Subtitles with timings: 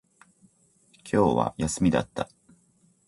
[1.03, 2.27] 今日は休みだった